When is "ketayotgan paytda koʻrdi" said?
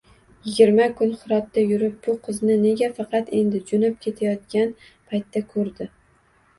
4.09-5.95